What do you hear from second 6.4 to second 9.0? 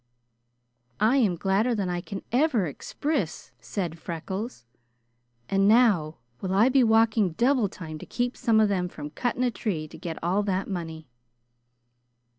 will I be walking double time to keep some of them